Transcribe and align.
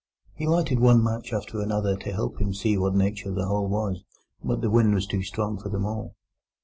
He 0.33 0.47
lighted 0.47 0.79
one 0.79 1.03
match 1.03 1.31
after 1.31 1.61
another 1.61 1.95
to 1.95 2.11
help 2.11 2.41
him 2.41 2.53
to 2.53 2.57
see 2.57 2.73
of 2.73 2.81
what 2.81 2.95
nature 2.95 3.31
the 3.31 3.45
hole 3.45 3.69
was, 3.69 4.03
but 4.43 4.61
the 4.61 4.71
wind 4.71 4.95
was 4.95 5.05
too 5.05 5.21
strong 5.21 5.59
for 5.59 5.69
them 5.69 5.85
all. 5.85 6.15